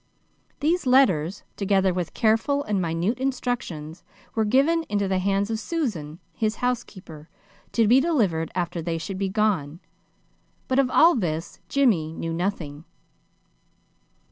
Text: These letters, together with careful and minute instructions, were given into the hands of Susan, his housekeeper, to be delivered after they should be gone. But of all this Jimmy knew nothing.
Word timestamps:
These 0.61 0.87
letters, 0.87 1.43
together 1.57 1.93
with 1.93 2.15
careful 2.15 2.63
and 2.63 2.81
minute 2.81 3.19
instructions, 3.19 4.03
were 4.33 4.45
given 4.45 4.81
into 4.89 5.07
the 5.07 5.19
hands 5.19 5.51
of 5.51 5.59
Susan, 5.59 6.17
his 6.33 6.55
housekeeper, 6.55 7.29
to 7.73 7.87
be 7.87 7.99
delivered 7.99 8.49
after 8.55 8.81
they 8.81 8.97
should 8.97 9.19
be 9.19 9.29
gone. 9.29 9.79
But 10.67 10.79
of 10.79 10.89
all 10.89 11.13
this 11.15 11.59
Jimmy 11.69 12.13
knew 12.13 12.33
nothing. 12.33 12.83